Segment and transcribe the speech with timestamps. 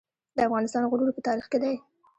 [0.35, 1.75] د افغانستان غرور په تاریخ کې دی